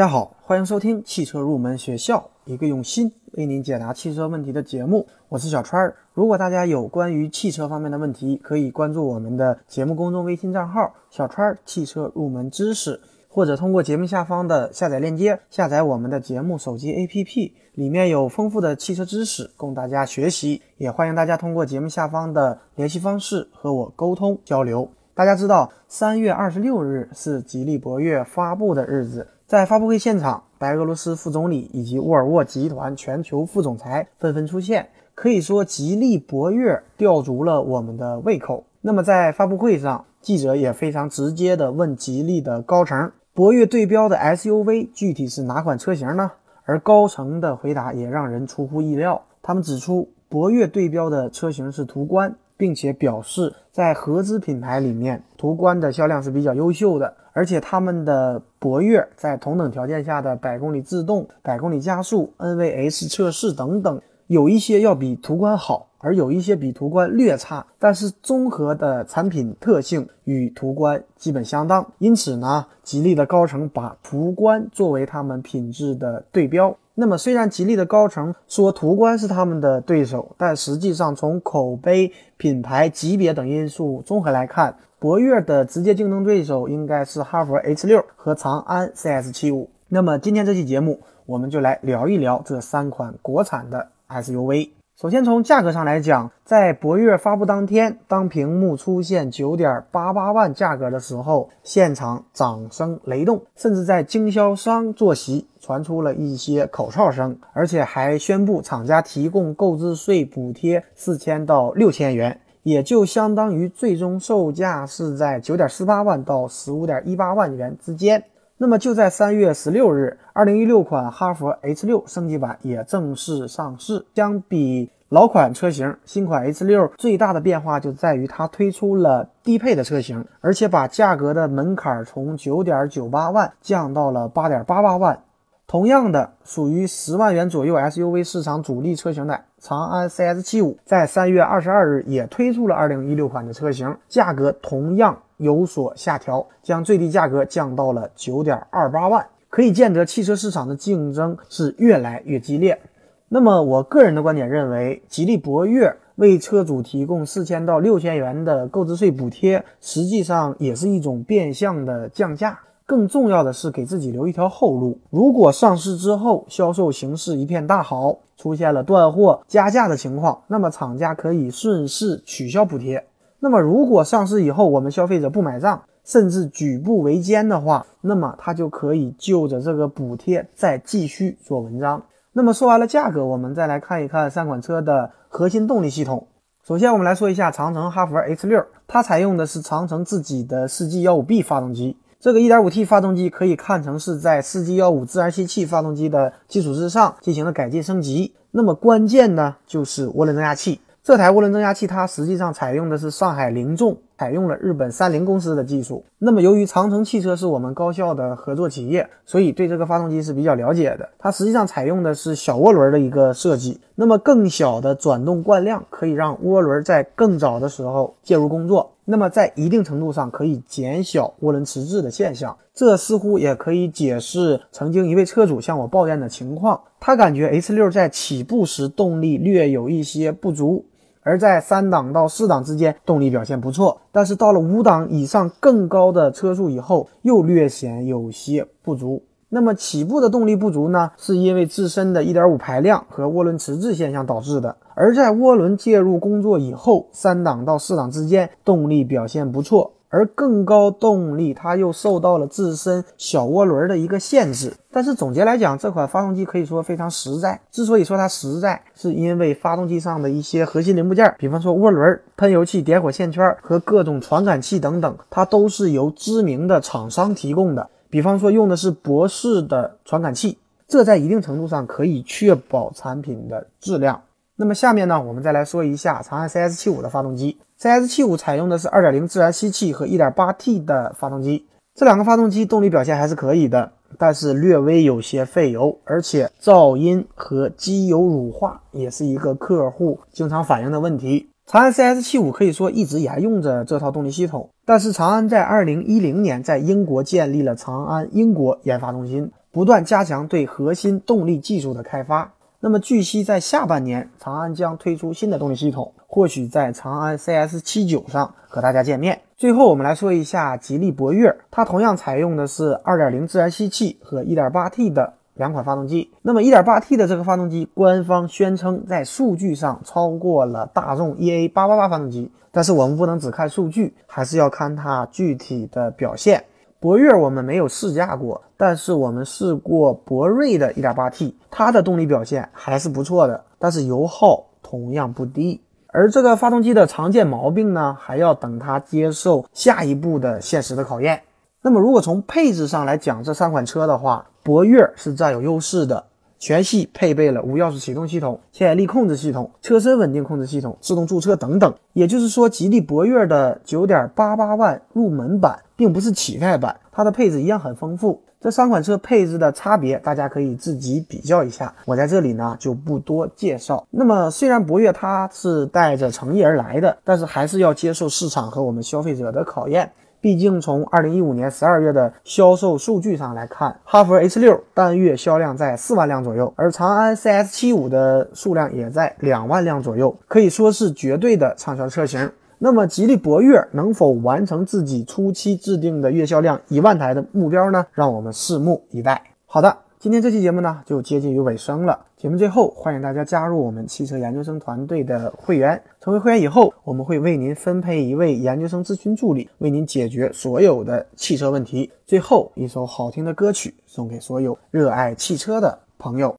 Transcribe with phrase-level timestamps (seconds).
[0.00, 5.06] 大家好，欢迎收听汽车入门学校，一个用心为您解答汽车问题的节目。
[5.28, 5.94] 我是小川儿。
[6.14, 20.62] 如果大家有关于汽车方面的问题，可以关注我们的节目公众微信账号“小川儿汽车入门知识”，或者通过节目下方的下载链接下载我们的节目手机 APP，里面有丰富的汽车知识供大家学习。
[20.78, 24.90] 也欢迎大家通过节目下方的联系方式和我沟通交流。
[25.12, 29.28] 大家知道，三月二十六日是吉利博越发布的日子。
[29.50, 38.62] 在发布会现场，白俄罗斯副总理以及沃尔沃集团全球副总裁纷纷出现，可以说吉利博越吊足了我们的胃口。
[38.80, 46.30] 那么在发布会上，记者也非常直接地问吉利的高层：博越对标的 SUV 具体是哪款车型呢？
[46.64, 52.36] 而高层的回答也让人出乎意料，他们指出博越对标的车型是途观。
[52.56, 71.86] 并且表示，在合资品牌里面，途观的销量是比较优秀的，而且他们的博越在同等条件下的百公里自动、百公里加速、NVS 测试等等，有一些要比途观好，而有一些比途观略差，但是综合的产品特性与途观基本相当。
[71.98, 76.76] 因此呢，吉利的高层把途观作为他们品质的对标。
[77.00, 89.70] 那么，虽然吉利的高层说途观是他们的对手，但实际上从口碑、品牌级别等因素综合来看，博越的直接竞争对手应该是哈弗 H 六和长安 CS 七五。
[89.88, 94.79] 那么，今天这期节目，我们就来聊一聊这三款国产的 SUV。
[95.00, 118.22] 首先从价格上来讲，在博越发布当天，当屏幕出现九点八八万价格的时候，现场掌声雷动，甚至在经销商坐席传出了一些口哨声，而且还宣布厂家提供购置税补贴四千到六千元，也就相当于最终售价是在九点四八万到十五点一八万元之间。
[118.62, 124.04] 那么就在三月十六日，二零一六款哈弗 H 六升级版也正式上市。
[124.14, 135.22] 相比老款车型，新款 H 六最大的变化就在于它推出了低配的车型，而且把价格的门槛从九点九八万降到了八点八八万。
[135.66, 145.22] 同样的，属于十万元左右 SUV 市场主力车型的长安 CS 七五，在三月二十二日也推出了二零一六款的车型，价格同样。
[145.40, 152.80] 有所下调，将最低价格降到了九点二八万，可以见得汽车市场的竞争是越来越激烈。
[153.28, 162.58] 那么，我个人的观点认为，吉利博越为车主提供四千到六千元的购置税补贴，实际上也是一种变相的降价。
[162.84, 164.98] 更重要的是给自己留一条后路。
[165.10, 173.06] 如果上市之后销售形势一片大好，出现了断货加价的情况，那么厂家可以顺势取消补贴。
[173.42, 182.02] 那么，如果上市以后我们消费者不买账，甚至举步维艰的话，那么他就可以就着这个补贴再继续做文章。
[182.32, 186.26] 那么说完了价格，我们再来看一看三款车的核心动力系统。
[186.62, 191.96] 首先，我们来说一下长城哈弗 H 六，它采用的是长城自己的 4G15B 发动机。
[192.20, 198.34] 这个 1.5T 发动机可以看成是在 4G15 自然吸气发动机的基础之上进行了改进升级。
[198.50, 200.80] 那么关键呢，就是涡轮增压器。
[201.10, 206.04] 这台涡轮增压器，它实际上采用的是上海凌重，采用了日本三菱公司的技术。
[206.20, 211.08] 那么，由于长城汽车是我们高校的合作企业，所以对这个发动机是比较了解的。
[211.18, 218.92] 它实际上采用的是小涡轮的一个设计，那么更小的转动惯量可以让涡轮在更早的时候介入工作。
[219.04, 226.80] 那么在一定程度上可以减小涡轮迟滞的现象，这似乎也可以解释曾经一位车主向我抱怨的情况。
[227.00, 230.84] 他感觉 H 六在起步时动力略有一些不足，
[231.22, 239.22] 而在三档到四档之间动力表现不错，但是到了五档以上更高的车速以后又略显有些不足。
[239.52, 244.76] 那么起步的动力不足呢，是因为自身的一点五排量和涡轮迟滞现象导致的。
[244.94, 254.74] 而在涡轮介入工作以后，三档到四档之间动力表现不错，而更高动力它又受到了自身小涡轮的一个限制。
[254.92, 257.58] 但是总结来讲，这款发动机可以说非常实在。
[257.70, 267.88] 之所以说它实在，是因为发动机上的一些核心零部件，比方说涡轮、喷油器、点火线圈和各种传感器等等，它都是由知名的厂商提供的。
[268.10, 270.58] 比方说用的是博世的传感器，
[270.88, 274.20] 这在一定程度上可以确保产品的质量。
[274.56, 277.56] 那么下面呢，我们再来说一下长安 CS75 的发动机。
[277.80, 291.48] CS75 采用的是2.0自然吸气和 1.8T 的发动机，这两个发动机动力表现还是可以的，但是略微有些费油，而且噪音和机油乳化也是一个客户经常反映的问题。
[291.64, 302.52] 长安 CS75 可以说一直沿用着这套动力系统，但是长安在2010年在英国建立了长安英国研发中心，不断加强对核心动力技术的开发。
[302.82, 309.42] 那么据悉，在下半年，长安将推出新的动力系统，或许在长安 CS79 上和大家见面。
[309.54, 316.30] 最后，我们来说一下吉利博越，它同样采用的是2.0自然吸气和 1.8T 的两款发动机。
[316.40, 326.64] 那么 1.8T 的这个发动机，官方宣称在数据上超过了大众 EA888 发动机，但是我们不能只看数据，还是要看它具体的表现。
[327.00, 335.80] 博越我们没有试驾过，但是我们试过博瑞的 1.8T，它的动力表现还是不错的，但是油耗同样不低。
[336.08, 341.40] 而这个发动机的常见毛病呢，还要等它接受下一步的现实的考验。
[341.80, 346.26] 那么如果从配置上来讲，这三款车的话，博越是占有优势的。
[346.60, 351.92] 全系配备了无钥匙启动系统、牵引力控制系统、车身稳定控制系统、自动驻车等等。
[352.12, 358.42] 也就是说，吉利博越的九点八八万入门版并不是乞丐版，它的配置一样很丰富。
[358.60, 361.94] 这三款车配置的差别，大家可以自己比较一下。
[362.04, 364.06] 我在这里呢就不多介绍。
[364.10, 370.12] 那么，虽然博越它是带着诚意而来的，但是还是要接受市场和我们消费者的考验。
[370.40, 382.50] 毕竟，从二零一五年十二月的销售数据上来看，哈弗 H 六单月销量在四万辆左右，而长安 CS 七五的数量也在两万辆左右，可以说是绝对的畅销车型。
[382.78, 388.06] 那么，吉利博越能否完成自己初期制定的月销量一万台的目标呢？
[388.14, 389.42] 让我们拭目以待。
[389.66, 389.94] 好的。
[390.22, 392.26] 今天这期节目呢，就接近于尾声了。
[392.36, 395.98] 节目最后，欢迎大家加入我们汽车研究生团队的会员。
[396.20, 402.12] 成为会员以后，我们会为您分配一位研究生咨询助理，为您解决所有的汽车问题。
[402.26, 406.54] 最后一首好听的歌曲，送给所有热爱汽车的朋友。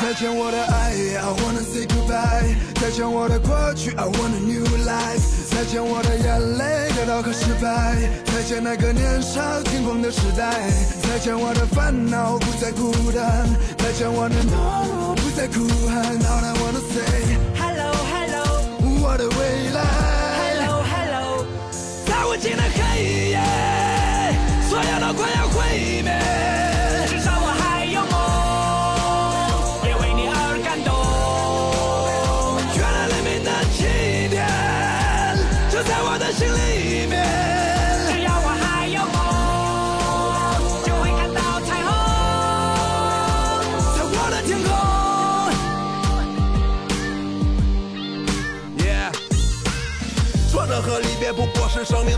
[0.00, 2.56] 再见我的爱，I wanna say goodbye。
[2.82, 5.54] 再见我的过去，I want a new life。
[5.54, 7.96] 再见我的眼泪，得到和失败。
[8.26, 10.68] 再见那个年少轻狂的时代。
[11.02, 13.46] 再见我的烦恼，不再孤单。
[13.78, 16.18] 再见我的懦弱，不再哭喊。
[16.18, 18.42] All I wanna say hello hello，
[19.00, 19.80] 我的未来。
[20.42, 21.46] hello hello，
[22.04, 22.62] 在无尽的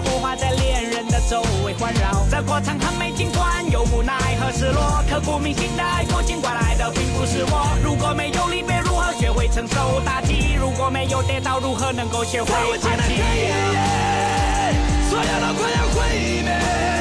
[0.00, 2.26] 火花在恋人的周围环绕。
[2.30, 7.76] 这过程很美，尽管有无奈和失落，刻骨铭心的爱过，尽管来的并不是我。
[7.82, 10.54] 如果没有离别，如何学会承受打击？
[10.58, 13.22] 如果没有跌倒，如何能够学会爬起？
[15.08, 16.95] 所有都快要毁灭。